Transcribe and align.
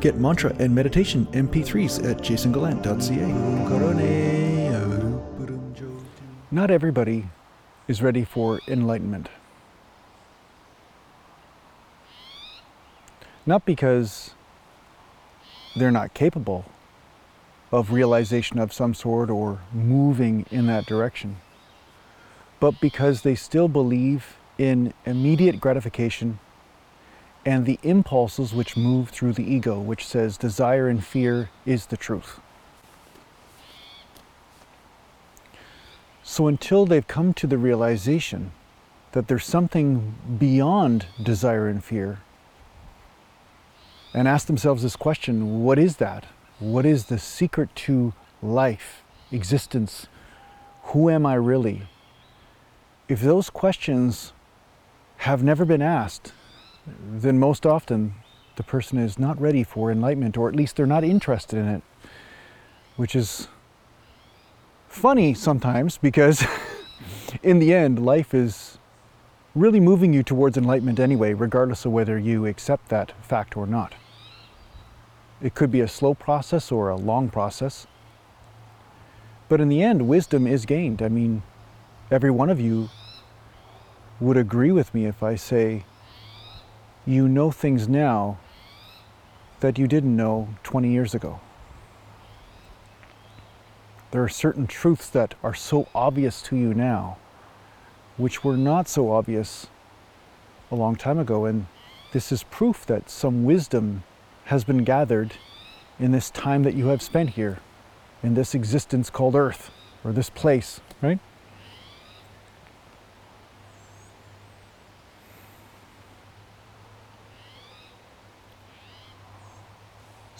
Get 0.00 0.16
mantra 0.16 0.54
and 0.58 0.74
meditation 0.74 1.26
MP3s 1.26 2.10
at 2.10 2.22
jasongalant.ca. 2.22 3.50
Not 6.50 6.70
everybody 6.70 7.28
is 7.86 8.00
ready 8.00 8.24
for 8.24 8.60
enlightenment. 8.66 9.28
Not 13.44 13.66
because 13.66 14.30
they're 15.76 15.90
not 15.90 16.14
capable 16.14 16.64
of 17.70 17.92
realization 17.92 18.58
of 18.58 18.72
some 18.72 18.94
sort 18.94 19.28
or 19.28 19.60
moving 19.70 20.46
in 20.50 20.66
that 20.66 20.86
direction, 20.86 21.36
but 22.58 22.80
because 22.80 23.20
they 23.20 23.34
still 23.34 23.68
believe 23.68 24.38
in 24.56 24.94
immediate 25.04 25.60
gratification 25.60 26.38
and 27.44 27.64
the 27.64 27.78
impulses 27.82 28.52
which 28.52 28.76
move 28.76 29.08
through 29.08 29.32
the 29.32 29.44
ego, 29.44 29.80
which 29.80 30.06
says 30.06 30.36
desire 30.36 30.88
and 30.88 31.04
fear 31.04 31.50
is 31.64 31.86
the 31.86 31.96
truth. 31.96 32.40
So 36.22 36.46
until 36.46 36.86
they've 36.86 37.06
come 37.06 37.34
to 37.34 37.46
the 37.46 37.58
realization 37.58 38.52
that 39.12 39.26
there's 39.26 39.44
something 39.44 40.14
beyond 40.38 41.06
desire 41.20 41.66
and 41.66 41.82
fear, 41.82 42.20
and 44.12 44.28
ask 44.28 44.46
themselves 44.46 44.82
this 44.82 44.96
question 44.96 45.62
what 45.62 45.78
is 45.78 45.96
that? 45.96 46.26
What 46.58 46.84
is 46.84 47.06
the 47.06 47.18
secret 47.18 47.74
to 47.86 48.12
life, 48.42 49.02
existence? 49.32 50.06
Who 50.84 51.08
am 51.08 51.24
I 51.24 51.34
really? 51.34 51.82
If 53.08 53.20
those 53.20 53.50
questions 53.50 54.32
have 55.18 55.42
never 55.42 55.64
been 55.64 55.82
asked, 55.82 56.32
then 56.86 57.38
most 57.38 57.66
often 57.66 58.14
the 58.56 58.62
person 58.62 58.98
is 58.98 59.18
not 59.18 59.40
ready 59.40 59.62
for 59.62 59.90
enlightenment, 59.90 60.36
or 60.36 60.48
at 60.48 60.56
least 60.56 60.76
they're 60.76 60.86
not 60.86 61.04
interested 61.04 61.58
in 61.58 61.68
it, 61.68 61.82
which 62.96 63.14
is 63.14 63.48
funny 64.88 65.32
sometimes 65.32 65.98
because 65.98 66.44
in 67.42 67.58
the 67.58 67.72
end, 67.72 68.04
life 68.04 68.34
is 68.34 68.78
really 69.54 69.80
moving 69.80 70.12
you 70.12 70.22
towards 70.22 70.56
enlightenment 70.56 71.00
anyway, 71.00 71.32
regardless 71.32 71.84
of 71.84 71.92
whether 71.92 72.18
you 72.18 72.46
accept 72.46 72.88
that 72.88 73.12
fact 73.24 73.56
or 73.56 73.66
not. 73.66 73.94
It 75.40 75.54
could 75.54 75.70
be 75.70 75.80
a 75.80 75.88
slow 75.88 76.14
process 76.14 76.70
or 76.70 76.88
a 76.88 76.96
long 76.96 77.30
process. 77.30 77.86
But 79.48 79.60
in 79.60 79.68
the 79.68 79.82
end, 79.82 80.06
wisdom 80.06 80.46
is 80.46 80.66
gained. 80.66 81.02
I 81.02 81.08
mean, 81.08 81.42
every 82.10 82.30
one 82.30 82.50
of 82.50 82.60
you 82.60 82.90
would 84.20 84.36
agree 84.36 84.70
with 84.70 84.92
me 84.94 85.06
if 85.06 85.22
I 85.22 85.34
say 85.34 85.84
you 87.06 87.28
know 87.28 87.50
things 87.50 87.88
now 87.88 88.38
that 89.60 89.78
you 89.78 89.86
didn't 89.86 90.14
know 90.14 90.48
20 90.62 90.90
years 90.90 91.14
ago. 91.14 91.40
There 94.10 94.22
are 94.22 94.28
certain 94.28 94.66
truths 94.66 95.08
that 95.10 95.34
are 95.42 95.54
so 95.54 95.88
obvious 95.94 96.42
to 96.42 96.56
you 96.56 96.74
now, 96.74 97.18
which 98.16 98.42
were 98.42 98.56
not 98.56 98.88
so 98.88 99.12
obvious 99.12 99.68
a 100.70 100.74
long 100.74 100.96
time 100.96 101.18
ago. 101.18 101.44
And 101.44 101.66
this 102.12 102.32
is 102.32 102.42
proof 102.44 102.84
that 102.86 103.08
some 103.08 103.44
wisdom 103.44 104.02
has 104.46 104.64
been 104.64 104.84
gathered 104.84 105.34
in 105.98 106.10
this 106.12 106.30
time 106.30 106.64
that 106.64 106.74
you 106.74 106.86
have 106.86 107.02
spent 107.02 107.30
here, 107.30 107.60
in 108.22 108.34
this 108.34 108.54
existence 108.54 109.10
called 109.10 109.36
Earth, 109.36 109.70
or 110.02 110.12
this 110.12 110.30
place, 110.30 110.80
right? 111.02 111.20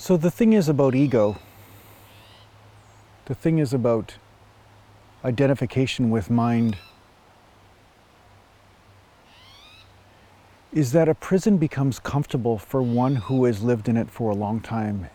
So 0.01 0.17
the 0.17 0.31
thing 0.31 0.55
is 0.55 0.67
about 0.67 0.95
ego, 0.95 1.37
the 3.27 3.34
thing 3.34 3.59
is 3.59 3.75
about 3.75 4.15
identification 5.23 6.09
with 6.09 6.31
mind, 6.31 6.78
is 10.72 10.93
that 10.93 11.06
a 11.06 11.15
prison 11.15 11.59
becomes 11.59 11.99
comfortable 11.99 12.56
for 12.56 12.81
one 12.81 13.16
who 13.16 13.44
has 13.44 13.62
lived 13.62 13.91
in 13.91 13.99
it 13.99 14.10
for 14.10 14.31
a 14.31 14.34
long 14.34 14.60
time. 14.60 15.10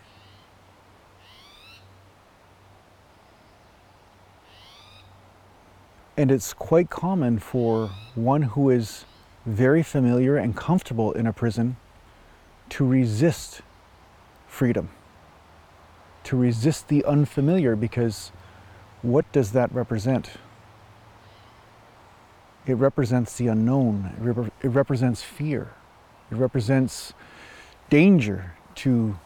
And 6.16 6.30
it's 6.30 6.54
quite 6.54 6.90
common 6.90 7.40
for 7.40 7.88
one 8.14 8.42
who 8.42 8.70
is 8.70 9.04
very 9.44 9.82
familiar 9.82 10.36
and 10.36 10.56
comfortable 10.56 11.10
in 11.10 11.26
a 11.26 11.32
prison 11.32 11.76
to 12.68 12.86
resist 12.86 13.62
freedom, 14.56 14.88
to 16.24 16.34
resist 16.34 16.88
the 16.88 17.04
unfamiliar, 17.04 17.76
because 17.76 18.32
what 19.02 19.30
does 19.30 19.52
that 19.52 19.70
represent? 19.70 20.30
It 22.66 22.74
represents 22.74 23.36
the 23.36 23.48
unknown, 23.48 24.14
it, 24.18 24.22
rep- 24.22 24.52
it 24.62 24.68
represents 24.68 25.22
fear, 25.22 25.74
it 26.30 26.36
represents 26.36 27.12
danger 27.90 28.54
to 28.76 29.18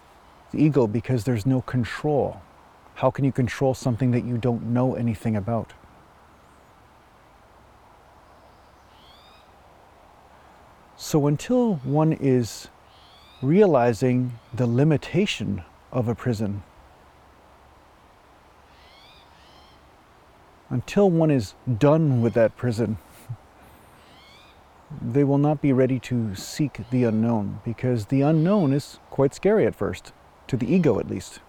the 0.50 0.58
ego 0.58 0.88
because 0.88 1.22
there's 1.22 1.46
no 1.46 1.60
control. 1.62 2.42
How 2.96 3.10
can 3.10 3.24
you 3.24 3.32
control 3.32 3.72
something 3.72 4.10
that 4.10 4.24
you 4.24 4.36
don't 4.36 4.66
know 4.66 4.96
anything 4.96 5.36
about? 5.36 5.72
So 10.96 11.28
until 11.28 11.76
one 11.76 12.12
is 12.12 12.69
realizing 13.42 14.38
the 14.52 14.66
limitation 14.66 15.62
of 15.92 16.08
a 16.08 16.14
prison. 16.14 16.62
Until 20.68 21.10
one 21.10 21.30
is 21.30 21.54
done 21.78 22.22
with 22.22 22.34
that 22.34 22.56
prison, 22.56 22.98
they 25.02 25.24
will 25.24 25.38
not 25.38 25.60
be 25.60 25.72
ready 25.72 25.98
to 26.00 26.34
seek 26.34 26.80
the 26.90 27.04
unknown 27.04 27.60
because 27.64 28.06
the 28.06 28.20
unknown 28.20 28.72
is 28.72 28.98
quite 29.10 29.34
scary 29.34 29.66
at 29.66 29.74
first, 29.74 30.12
to 30.46 30.56
the 30.56 30.72
ego 30.72 31.00
at 31.00 31.08
least. 31.08 31.40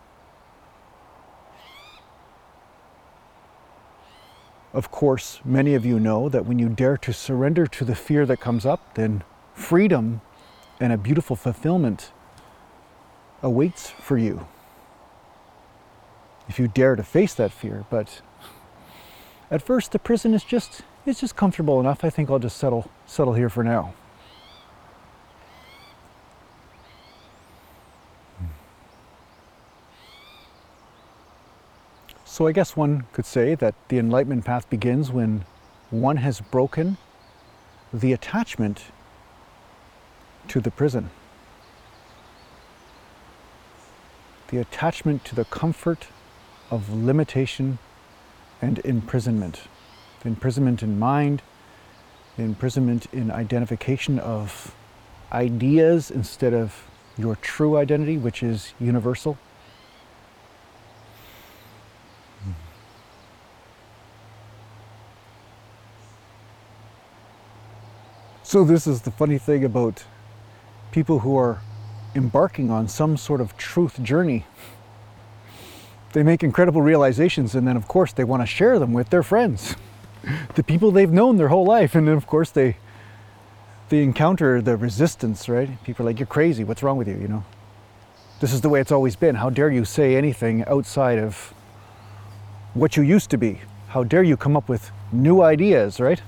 Of 4.73 4.89
course, 4.89 5.41
many 5.43 5.75
of 5.75 5.85
you 5.85 5.99
know 5.99 6.29
that 6.29 6.45
when 6.45 6.57
you 6.57 6.69
dare 6.69 6.95
to 6.97 7.11
surrender 7.11 7.67
to 7.67 7.83
the 7.83 7.95
fear 7.95 8.25
that 8.25 8.39
comes 8.39 8.65
up, 8.65 8.95
then 8.95 9.23
freedom 9.53 10.21
and 10.81 10.91
a 10.91 10.97
beautiful 10.97 11.35
fulfillment 11.35 12.11
awaits 13.43 13.91
for 13.91 14.17
you 14.17 14.47
if 16.49 16.59
you 16.59 16.67
dare 16.67 16.95
to 16.95 17.03
face 17.03 17.35
that 17.35 17.51
fear. 17.51 17.85
But 17.89 18.21
at 19.51 19.61
first, 19.61 19.91
the 19.91 19.99
prison 19.99 20.33
is 20.33 20.43
just 20.43 20.81
it's 21.05 21.21
just 21.21 21.35
comfortable 21.35 21.79
enough. 21.79 22.03
I 22.03 22.09
think 22.09 22.29
I'll 22.29 22.39
just 22.39 22.57
settle 22.57 22.89
settle 23.05 23.33
here 23.33 23.49
for 23.49 23.63
now. 23.63 23.93
So 32.25 32.47
I 32.47 32.53
guess 32.53 32.75
one 32.75 33.03
could 33.13 33.25
say 33.25 33.55
that 33.55 33.75
the 33.89 33.99
enlightenment 33.99 34.45
path 34.45 34.67
begins 34.69 35.11
when 35.11 35.45
one 35.91 36.17
has 36.17 36.41
broken 36.41 36.97
the 37.93 38.13
attachment 38.13 38.85
to 40.47 40.59
the 40.59 40.71
prison. 40.71 41.09
The 44.49 44.57
attachment 44.57 45.23
to 45.25 45.35
the 45.35 45.45
comfort 45.45 46.07
of 46.69 46.93
limitation 46.93 47.79
and 48.61 48.79
imprisonment. 48.79 49.61
The 50.21 50.29
imprisonment 50.29 50.83
in 50.83 50.99
mind, 50.99 51.41
the 52.37 52.43
imprisonment 52.43 53.07
in 53.13 53.31
identification 53.31 54.19
of 54.19 54.75
ideas 55.31 56.11
instead 56.11 56.53
of 56.53 56.85
your 57.17 57.35
true 57.37 57.77
identity, 57.77 58.17
which 58.17 58.43
is 58.43 58.73
universal. 58.79 59.37
So, 68.43 68.65
this 68.65 68.85
is 68.85 69.03
the 69.03 69.11
funny 69.11 69.37
thing 69.37 69.63
about 69.63 70.03
people 70.91 71.19
who 71.19 71.37
are 71.37 71.61
embarking 72.15 72.69
on 72.69 72.87
some 72.87 73.17
sort 73.17 73.41
of 73.41 73.57
truth 73.57 74.01
journey. 74.03 74.45
They 76.13 76.23
make 76.23 76.43
incredible 76.43 76.81
realizations, 76.81 77.55
and 77.55 77.65
then, 77.67 77.77
of 77.77 77.87
course, 77.87 78.11
they 78.11 78.25
want 78.25 78.41
to 78.41 78.45
share 78.45 78.79
them 78.79 78.91
with 78.91 79.09
their 79.09 79.23
friends, 79.23 79.75
the 80.55 80.63
people 80.63 80.91
they've 80.91 81.11
known 81.11 81.37
their 81.37 81.47
whole 81.47 81.65
life. 81.65 81.95
And 81.95 82.07
then, 82.07 82.17
of 82.17 82.27
course, 82.27 82.51
they 82.51 82.77
they 83.89 84.03
encounter 84.03 84.61
the 84.61 84.77
resistance, 84.77 85.49
right? 85.49 85.81
People 85.83 86.05
are 86.05 86.09
like, 86.09 86.19
"You're 86.19 86.25
crazy. 86.27 86.63
What's 86.63 86.83
wrong 86.83 86.97
with 86.97 87.07
you?" 87.07 87.15
You 87.15 87.27
know, 87.27 87.43
this 88.39 88.53
is 88.53 88.61
the 88.61 88.69
way 88.69 88.79
it's 88.81 88.91
always 88.91 89.15
been. 89.15 89.35
How 89.35 89.49
dare 89.49 89.69
you 89.69 89.85
say 89.85 90.15
anything 90.15 90.65
outside 90.65 91.19
of 91.19 91.53
what 92.73 92.95
you 92.95 93.03
used 93.03 93.29
to 93.31 93.37
be? 93.37 93.59
How 93.89 94.03
dare 94.03 94.23
you 94.23 94.37
come 94.37 94.55
up 94.55 94.69
with 94.69 94.91
new 95.11 95.41
ideas, 95.41 95.99
right? 95.99 96.21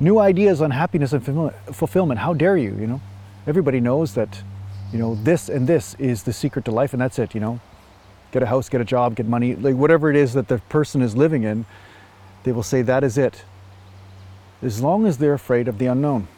New 0.00 0.18
ideas 0.18 0.60
on 0.60 0.70
happiness 0.70 1.12
and 1.12 1.52
fulfillment. 1.72 2.20
How 2.20 2.34
dare 2.34 2.56
you, 2.56 2.76
you 2.78 2.86
know? 2.86 3.00
Everybody 3.46 3.80
knows 3.80 4.14
that 4.14 4.42
you 4.92 4.98
know, 4.98 5.16
this 5.16 5.48
and 5.48 5.66
this 5.66 5.94
is 5.98 6.22
the 6.22 6.32
secret 6.32 6.64
to 6.66 6.70
life, 6.70 6.92
and 6.92 7.00
that's 7.00 7.18
it, 7.18 7.34
you 7.34 7.40
know. 7.40 7.60
Get 8.32 8.42
a 8.42 8.46
house, 8.46 8.68
get 8.68 8.80
a 8.80 8.84
job, 8.84 9.16
get 9.16 9.26
money, 9.26 9.54
like 9.54 9.74
whatever 9.74 10.10
it 10.10 10.16
is 10.16 10.34
that 10.34 10.48
the 10.48 10.58
person 10.68 11.02
is 11.02 11.16
living 11.16 11.42
in, 11.42 11.66
they 12.44 12.52
will 12.52 12.62
say 12.62 12.82
that 12.82 13.02
is 13.02 13.18
it. 13.18 13.44
As 14.62 14.80
long 14.80 15.06
as 15.06 15.18
they're 15.18 15.34
afraid 15.34 15.68
of 15.68 15.78
the 15.78 15.86
unknown. 15.86 16.28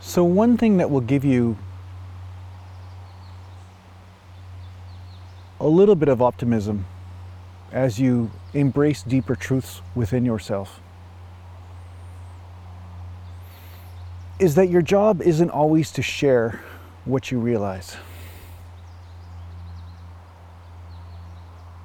So, 0.00 0.22
one 0.22 0.56
thing 0.56 0.76
that 0.76 0.90
will 0.90 1.00
give 1.00 1.24
you 1.24 1.56
a 5.64 5.68
little 5.68 5.94
bit 5.94 6.10
of 6.10 6.20
optimism 6.20 6.84
as 7.72 7.98
you 7.98 8.30
embrace 8.52 9.02
deeper 9.02 9.34
truths 9.34 9.80
within 9.94 10.22
yourself 10.22 10.78
is 14.38 14.56
that 14.56 14.68
your 14.68 14.82
job 14.82 15.22
isn't 15.22 15.48
always 15.48 15.90
to 15.90 16.02
share 16.02 16.60
what 17.06 17.30
you 17.30 17.38
realize. 17.38 17.96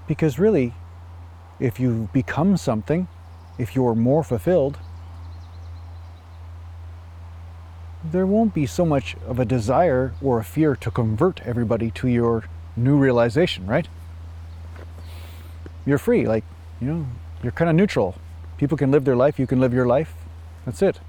Because 0.09 0.37
really, 0.37 0.73
if 1.57 1.79
you 1.79 2.09
become 2.11 2.57
something, 2.57 3.07
if 3.57 3.77
you're 3.77 3.95
more 3.95 4.25
fulfilled, 4.25 4.77
there 8.03 8.25
won't 8.25 8.53
be 8.53 8.65
so 8.65 8.83
much 8.85 9.15
of 9.25 9.39
a 9.39 9.45
desire 9.45 10.13
or 10.21 10.37
a 10.37 10.43
fear 10.43 10.75
to 10.75 10.91
convert 10.91 11.39
everybody 11.43 11.91
to 11.91 12.09
your 12.09 12.43
new 12.79 12.97
realization, 12.97 13.67
right? 13.67 13.87
You're 15.85 15.97
free, 15.97 16.27
like, 16.27 16.43
you 16.81 16.87
know, 16.87 17.05
you're 17.43 17.51
kind 17.51 17.69
of 17.69 17.75
neutral. 17.75 18.15
People 18.57 18.77
can 18.77 18.91
live 18.91 19.05
their 19.05 19.15
life, 19.15 19.39
you 19.39 19.47
can 19.47 19.59
live 19.59 19.73
your 19.73 19.85
life. 19.85 20.13
That's 20.65 20.81
it. 20.81 20.99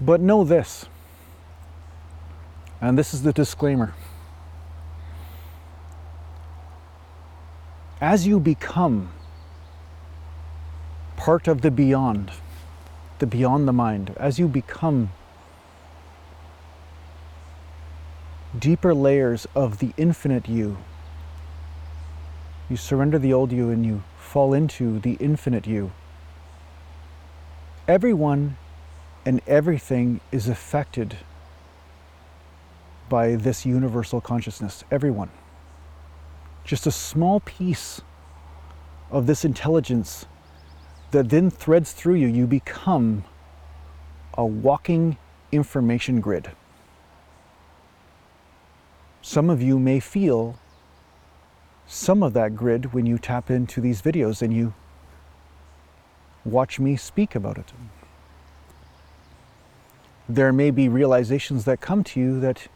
But 0.00 0.20
know 0.20 0.42
this, 0.44 0.86
and 2.80 2.98
this 2.98 3.14
is 3.14 3.22
the 3.22 3.32
disclaimer. 3.32 3.94
As 8.00 8.26
you 8.26 8.40
become 8.40 9.10
part 11.16 11.46
of 11.46 11.60
the 11.60 11.70
beyond, 11.70 12.32
the 13.20 13.26
beyond 13.26 13.68
the 13.68 13.72
mind, 13.72 14.12
as 14.16 14.40
you 14.40 14.48
become 14.48 15.12
deeper 18.58 18.94
layers 18.94 19.46
of 19.54 19.78
the 19.78 19.92
infinite 19.96 20.48
you, 20.48 20.78
you 22.68 22.76
surrender 22.76 23.18
the 23.18 23.32
old 23.32 23.52
you 23.52 23.70
and 23.70 23.84
you 23.84 24.02
fall 24.18 24.52
into 24.52 24.98
the 25.00 25.14
infinite 25.14 25.66
you. 25.66 25.92
Everyone 27.88 28.56
and 29.24 29.40
everything 29.46 30.20
is 30.30 30.48
affected 30.48 31.16
by 33.08 33.34
this 33.34 33.66
universal 33.66 34.20
consciousness. 34.20 34.84
Everyone. 34.90 35.30
Just 36.64 36.86
a 36.86 36.92
small 36.92 37.40
piece 37.40 38.00
of 39.10 39.26
this 39.26 39.44
intelligence 39.44 40.26
that 41.10 41.28
then 41.28 41.50
threads 41.50 41.92
through 41.92 42.14
you, 42.14 42.26
you 42.26 42.46
become 42.46 43.24
a 44.38 44.46
walking 44.46 45.18
information 45.50 46.20
grid. 46.20 46.50
Some 49.22 49.48
of 49.48 49.62
you 49.62 49.78
may 49.78 50.00
feel 50.00 50.58
some 51.86 52.24
of 52.24 52.32
that 52.32 52.56
grid 52.56 52.92
when 52.92 53.06
you 53.06 53.18
tap 53.18 53.50
into 53.50 53.80
these 53.80 54.02
videos 54.02 54.42
and 54.42 54.52
you 54.52 54.74
watch 56.44 56.80
me 56.80 56.96
speak 56.96 57.36
about 57.36 57.56
it. 57.56 57.72
There 60.28 60.52
may 60.52 60.72
be 60.72 60.88
realizations 60.88 61.64
that 61.66 61.80
come 61.80 62.02
to 62.04 62.20
you 62.20 62.40
that 62.40 62.66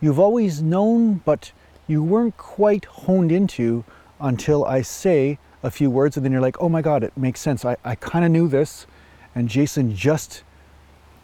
you've 0.00 0.20
always 0.20 0.62
known, 0.62 1.14
but 1.24 1.50
you 1.88 2.02
weren't 2.02 2.36
quite 2.36 2.84
honed 2.84 3.32
into 3.32 3.84
until 4.20 4.64
I 4.64 4.82
say 4.82 5.38
a 5.64 5.70
few 5.70 5.90
words 5.90 6.16
and 6.16 6.24
then 6.24 6.30
you're 6.32 6.40
like, 6.40 6.60
oh 6.60 6.68
my 6.68 6.82
God, 6.82 7.02
it 7.02 7.16
makes 7.16 7.40
sense. 7.40 7.64
I, 7.64 7.76
I 7.84 7.96
kind 7.96 8.24
of 8.24 8.30
knew 8.30 8.46
this, 8.46 8.86
and 9.34 9.48
Jason 9.48 9.96
just 9.96 10.44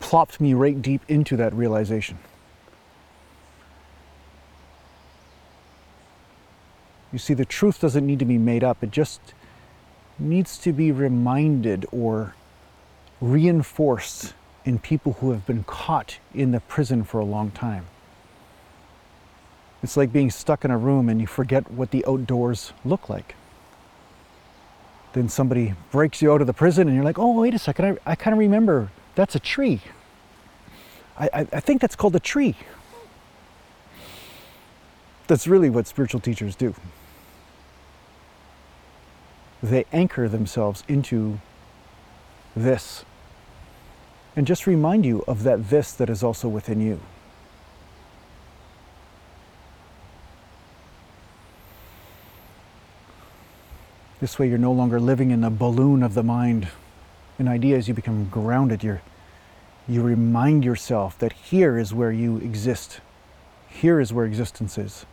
plopped 0.00 0.40
me 0.40 0.52
right 0.55 0.81
deep 0.81 1.02
into 1.06 1.37
that 1.37 1.55
realization. 1.55 2.19
You 7.12 7.19
see, 7.19 7.34
the 7.34 7.44
truth 7.44 7.81
doesn't 7.81 8.06
need 8.06 8.19
to 8.19 8.25
be 8.25 8.38
made 8.38 8.62
up, 8.62 8.82
it 8.82 8.90
just 8.90 9.20
needs 10.19 10.58
to 10.58 10.72
be 10.72 10.90
reminded 10.90 11.87
or 11.93 12.34
reinforced 13.20 14.34
in 14.64 14.78
people 14.78 15.14
who 15.14 15.31
have 15.31 15.46
been 15.46 15.64
caught 15.64 16.19
in 16.34 16.50
the 16.50 16.60
prison 16.60 17.05
for 17.05 17.20
a 17.20 17.25
long 17.25 17.50
time. 17.50 17.87
It's 19.82 19.96
like 19.96 20.12
being 20.12 20.31
stuck 20.31 20.64
in 20.64 20.70
a 20.70 20.78
room 20.78 21.08
and 21.08 21.20
you 21.20 21.26
forget 21.26 21.70
what 21.70 21.93
the 21.93 22.05
outdoors 22.06 22.72
look 22.84 23.08
like 23.08 23.37
then 25.12 25.28
somebody 25.28 25.75
breaks 25.90 26.20
you 26.22 26.32
out 26.32 26.40
of 26.40 26.46
the 26.46 26.52
prison 26.52 26.87
and 26.87 26.94
you're 26.94 27.05
like, 27.05 27.19
oh, 27.19 27.40
wait 27.40 27.55
a 27.55 27.58
second, 27.58 27.99
I, 28.06 28.12
I 28.12 28.14
kind 28.14 28.32
of 28.32 28.38
remember 28.38 28.90
that's 29.14 29.34
a 29.34 29.40
tree. 29.40 29.81
I, 31.19 31.28
I, 31.32 31.40
I 31.55 31.60
think 31.60 31.81
that's 31.81 31.96
called 31.96 32.14
a 32.14 32.20
tree. 32.20 32.56
That's 35.26 35.46
really 35.46 35.70
what 35.70 35.87
spiritual 35.87 36.20
teachers 36.20 36.55
do. 36.55 36.75
They 39.62 39.87
anchor 39.93 40.28
themselves 40.28 40.84
into 40.88 41.40
this 42.55 43.05
and 44.37 44.46
just 44.46 44.66
remind 44.66 45.05
you 45.05 45.25
of 45.26 45.43
that 45.43 45.69
this 45.69 45.93
that 45.93 46.08
is 46.08 46.22
also 46.22 46.46
within 46.49 46.81
you. 46.81 47.00
This 54.20 54.38
way, 54.38 54.49
you're 54.49 54.58
no 54.58 54.72
longer 54.72 55.00
living 55.00 55.31
in 55.31 55.40
the 55.40 55.50
balloon 55.50 56.02
of 56.02 56.14
the 56.14 56.22
mind. 56.22 56.69
In 57.38 57.46
ideas, 57.46 57.87
you 57.88 57.94
become 57.94 58.28
grounded. 58.28 58.82
you 58.82 59.00
you 59.88 60.02
remind 60.02 60.64
yourself 60.64 61.19
that 61.19 61.32
here 61.32 61.78
is 61.78 61.94
where 61.94 62.12
you 62.12 62.37
exist. 62.38 63.00
Here 63.69 64.00
is 64.00 64.12
where 64.12 64.26
existence 64.26 64.76
is, 64.76 65.06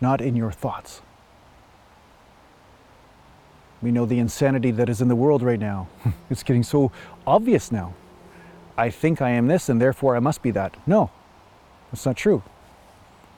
not 0.00 0.20
in 0.20 0.36
your 0.36 0.52
thoughts. 0.52 1.02
We 3.82 3.90
know 3.90 4.06
the 4.06 4.18
insanity 4.18 4.70
that 4.72 4.88
is 4.88 5.00
in 5.00 5.08
the 5.08 5.16
world 5.16 5.42
right 5.42 5.58
now. 5.58 5.88
it's 6.30 6.42
getting 6.42 6.62
so 6.62 6.92
obvious 7.26 7.72
now. 7.72 7.94
I 8.76 8.90
think 8.90 9.20
I 9.20 9.30
am 9.30 9.46
this 9.46 9.68
and 9.68 9.80
therefore 9.80 10.16
I 10.16 10.20
must 10.20 10.42
be 10.42 10.50
that. 10.52 10.76
No, 10.86 11.10
that's 11.90 12.04
not 12.04 12.16
true. 12.16 12.42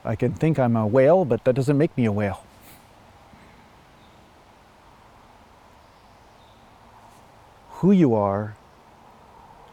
I 0.05 0.15
can 0.15 0.33
think 0.33 0.59
I'm 0.59 0.75
a 0.75 0.85
whale, 0.85 1.23
but 1.25 1.45
that 1.45 1.55
doesn't 1.55 1.77
make 1.77 1.95
me 1.97 2.05
a 2.05 2.11
whale. 2.11 2.43
who 7.83 7.91
you 7.91 8.15
are 8.15 8.55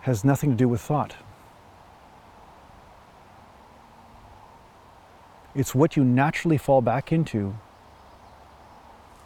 has 0.01 0.25
nothing 0.25 0.51
to 0.51 0.57
do 0.57 0.69
with 0.69 0.81
thought. 0.81 1.15
It's 5.55 5.77
what 5.77 5.97
you 5.97 6.03
naturally 6.03 6.59
fall 6.59 6.83
back 6.83 7.13
into 7.13 7.55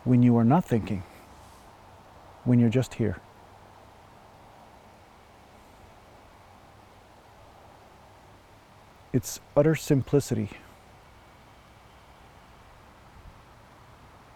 when 0.05 0.23
you 0.23 0.37
are 0.37 0.45
not 0.45 0.67
thinking, 0.67 1.03
when 2.45 2.59
you're 2.59 2.71
just 2.71 2.95
here. 2.95 3.17
It's 9.13 9.41
utter 9.57 9.75
simplicity. 9.75 10.51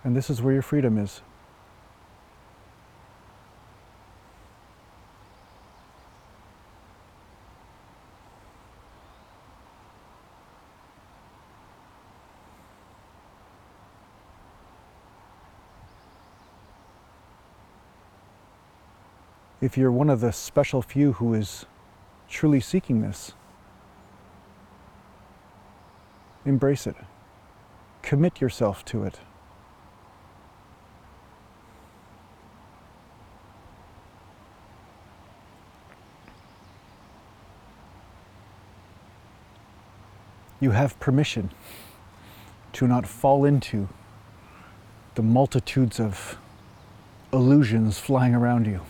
And 0.04 0.16
this 0.16 0.30
is 0.30 0.40
where 0.40 0.52
your 0.52 0.62
freedom 0.62 0.96
is. 0.98 1.20
If 19.68 19.76
you're 19.76 19.92
one 19.92 20.08
of 20.08 20.20
the 20.20 20.32
special 20.32 20.80
few 20.80 21.12
who 21.12 21.34
is 21.34 21.66
truly 22.26 22.58
seeking 22.58 23.02
this, 23.02 23.32
embrace 26.46 26.86
it. 26.86 26.96
Commit 28.00 28.40
yourself 28.40 28.82
to 28.86 29.04
it. 29.04 29.20
You 40.60 40.70
have 40.70 40.98
permission 40.98 41.50
to 42.72 42.86
not 42.86 43.06
fall 43.06 43.44
into 43.44 43.86
the 45.14 45.22
multitudes 45.22 46.00
of 46.00 46.38
illusions 47.34 47.98
flying 47.98 48.34
around 48.34 48.66
you. 48.66 48.80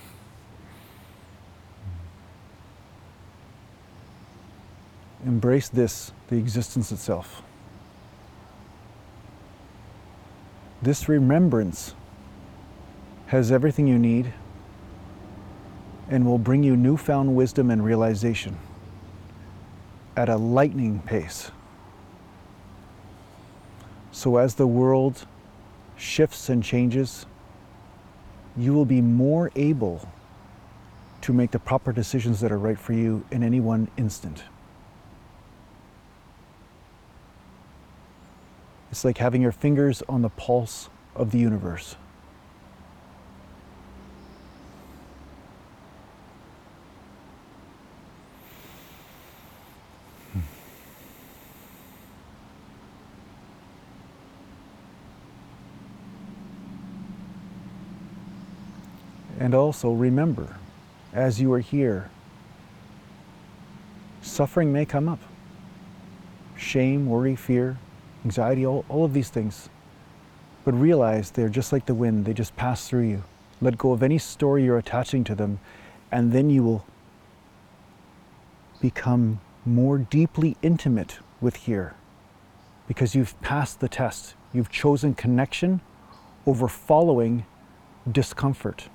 Embrace 5.29 5.69
this, 5.69 6.11
the 6.29 6.37
existence 6.39 6.91
itself. 6.91 7.43
This 10.81 11.07
remembrance 11.07 11.95
has 13.27 13.53
everything 13.53 13.87
you 13.87 13.99
need 13.99 14.33
and 16.09 16.25
will 16.25 16.39
bring 16.39 16.63
you 16.63 16.75
newfound 16.75 17.37
wisdom 17.37 17.71
and 17.71 17.85
realization 17.85 18.57
at 20.17 20.31
a 20.31 20.37
lightning 20.37 21.01
pace. 21.01 21.51
So, 24.11 24.39
as 24.39 24.55
the 24.55 24.67
world 24.67 25.27
shifts 25.99 26.49
and 26.49 26.65
changes, 26.65 27.27
you 28.57 28.73
will 28.73 28.87
be 28.87 29.03
more 29.03 29.51
able 29.57 30.09
to 31.21 31.35
make 31.35 31.51
the 31.51 31.59
proper 31.59 31.93
decisions 31.93 32.41
that 32.41 32.51
are 32.51 32.59
right 32.59 32.79
for 32.79 32.95
you 32.95 33.27
in 33.31 33.43
any 33.43 33.61
one 33.61 33.89
instant. 33.99 34.45
It's 38.91 39.05
like 39.05 39.19
having 39.19 39.43
your 39.43 39.53
fingers 39.53 40.03
on 40.09 40.23
the 40.23 40.31
pulse 40.31 40.89
of 41.15 41.31
the 41.31 41.39
universe. 41.39 41.97
Hmm. 50.33 50.41
And 59.39 59.55
also 59.55 59.93
remember, 59.93 60.57
as 61.13 61.41
you 61.41 61.53
are 61.53 61.61
here, 61.61 62.11
suffering 64.23 64.73
may 64.73 64.87
come 64.87 65.09
up. 65.09 65.21
Shame, 66.57 67.07
worry, 67.07 67.37
fear, 67.37 67.77
anxiety, 68.25 68.67
all, 68.67 68.85
all 68.89 69.05
of 69.05 69.13
these 69.13 69.29
things. 69.31 69.69
But 70.65 70.73
realize 70.73 71.31
they're 71.31 71.49
just 71.49 71.73
like 71.73 71.87
the 71.87 71.95
wind, 71.95 72.25
they 72.25 72.35
just 72.35 72.57
pass 72.57 72.89
through 72.89 73.09
you. 73.09 73.25
Let 73.61 73.79
go 73.79 73.93
of 73.93 74.03
any 74.03 74.19
story 74.19 74.65
you're 74.65 74.79
attaching 74.79 75.25
to 75.25 75.35
them, 75.35 75.61
and 76.13 76.33
then 76.33 76.51
you 76.51 76.63
will 76.63 76.85
become 78.81 79.41
more 79.65 79.99
deeply 79.99 80.57
intimate 80.63 81.19
with 81.41 81.57
here 81.57 81.95
because 82.87 83.15
you've 83.15 83.41
passed 83.41 83.81
the 83.81 83.89
test. 83.89 84.35
You've 84.53 84.71
chosen 84.71 85.15
connection 85.15 85.81
over 86.47 86.69
following 86.69 87.45
discomfort. 88.11 88.89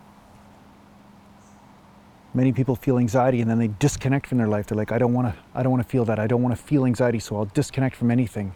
Many 2.33 2.51
people 2.51 2.75
feel 2.75 2.97
anxiety 2.97 3.41
and 3.41 3.49
then 3.49 3.59
they 3.59 3.67
disconnect 3.67 4.25
from 4.25 4.39
their 4.39 4.47
life. 4.47 4.65
They're 4.65 4.77
like, 4.77 4.91
I 4.91 4.97
don't 4.97 5.13
want 5.13 5.27
to 5.27 5.39
I 5.53 5.61
don't 5.61 5.71
want 5.71 5.83
to 5.83 5.89
feel 5.89 6.05
that. 6.05 6.17
I 6.17 6.25
don't 6.25 6.41
want 6.41 6.55
to 6.55 6.61
feel 6.61 6.85
anxiety, 6.85 7.19
so 7.19 7.35
I'll 7.35 7.45
disconnect 7.45 7.95
from 7.95 8.09
anything 8.09 8.53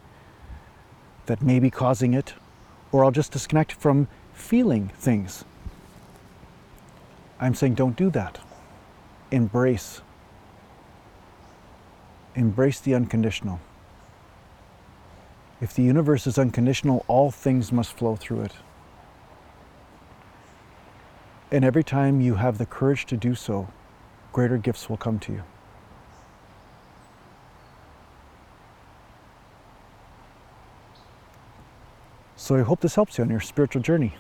that 1.28 1.42
may 1.42 1.60
be 1.60 1.70
causing 1.70 2.14
it, 2.14 2.34
or 2.92 3.06
I'll 3.06 3.12
just 3.12 3.32
disconnect 3.32 3.72
from 3.72 4.08
feeling 4.34 4.90
things. 4.98 5.46
I'm 7.40 7.54
saying 7.54 7.76
don't 7.76 7.96
do 7.96 8.10
that. 8.12 8.40
Embrace. 9.32 10.02
Embrace 12.36 12.80
the 12.80 12.96
unconditional. 12.96 13.60
If 15.60 15.74
the 15.74 15.84
universe 15.84 16.28
is 16.28 16.38
unconditional, 16.38 17.04
all 17.08 17.32
things 17.32 17.72
must 17.72 17.94
flow 17.94 18.16
through 18.16 18.42
it. 18.42 18.54
And 21.52 21.64
every 21.64 21.84
time 21.84 22.22
you 22.22 22.36
have 22.36 22.58
the 22.58 22.66
courage 22.66 23.06
to 23.08 23.18
do 23.18 23.34
so, 23.34 23.70
greater 24.34 24.58
gifts 24.58 24.90
will 24.90 24.98
come 24.98 25.18
to 25.20 25.32
you. 25.32 25.44
So 32.48 32.56
I 32.56 32.62
hope 32.62 32.80
this 32.80 32.96
helps 32.96 33.18
you 33.18 33.26
on 33.26 33.30
your 33.30 33.42
spiritual 33.42 33.82
journey. 33.82 34.16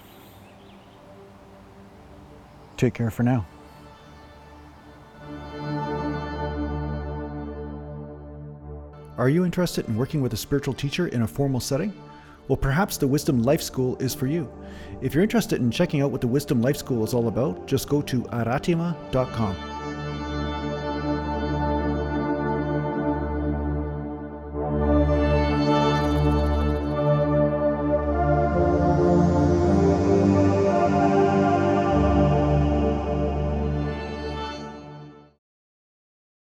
Take 2.75 2.93
care 2.93 3.09
for 3.09 3.23
now. 3.23 3.45
Are 9.17 9.29
you 9.29 9.45
interested 9.45 9.87
in 9.87 9.95
working 9.95 10.21
with 10.21 10.33
a 10.33 10.35
spiritual 10.35 10.73
teacher 10.73 11.07
in 11.07 11.21
a 11.21 11.27
formal 11.27 11.61
setting? 11.61 11.93
Well, 12.49 12.57
perhaps 12.57 12.97
the 12.97 13.07
Wisdom 13.07 13.43
Life 13.43 13.61
School 13.61 13.95
is 13.95 14.13
for 14.13 14.27
you. 14.27 14.51
If 14.99 15.13
you're 15.13 15.23
interested 15.23 15.61
in 15.61 15.71
checking 15.71 16.01
out 16.01 16.11
what 16.11 16.19
the 16.19 16.27
Wisdom 16.27 16.61
Life 16.61 16.75
School 16.75 17.05
is 17.05 17.13
all 17.13 17.29
about, 17.29 17.65
just 17.65 17.87
go 17.87 18.01
to 18.01 18.23
aratima.com. 18.23 19.76